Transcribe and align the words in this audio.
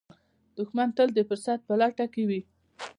دښمن 0.57 0.89
تل 0.97 1.09
د 1.15 1.19
فرصت 1.29 1.59
په 1.67 1.73
لټه 1.81 2.05
کې 2.13 2.23
وي 2.29 2.41